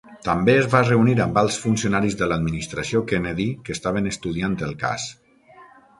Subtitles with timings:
[0.25, 5.07] També es va reunir amb alts funcionaris de l'administració Kennedy que estaven estudiant el cas.